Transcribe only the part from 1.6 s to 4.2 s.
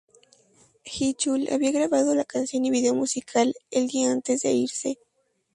grabado la canción y vídeo musical el día